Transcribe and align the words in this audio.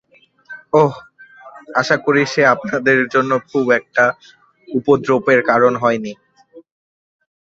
অহ, 0.73 0.93
আশা 1.75 1.95
করি 2.05 2.21
সে 2.33 2.41
আপনাদের 2.53 2.97
জন্য 3.13 3.31
খুব 3.49 3.65
একটা 3.79 4.03
উপদ্রবের 4.67 5.39
কারণ 5.49 5.73
হয়নি। 5.83 6.13